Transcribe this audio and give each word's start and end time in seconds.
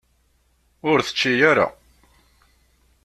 Ur 0.89 0.97
tečči 1.05 1.31
ara. 1.51 1.67